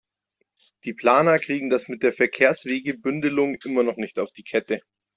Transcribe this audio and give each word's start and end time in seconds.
Die 0.83 0.95
Planer 0.95 1.37
kriegen 1.37 1.69
das 1.69 1.87
mit 1.87 2.01
der 2.01 2.11
Verkehrswegebündelung 2.11 3.57
immer 3.63 3.83
noch 3.83 3.97
nicht 3.97 4.17
auf 4.17 4.31
die 4.31 4.41
Kette. 4.41 4.81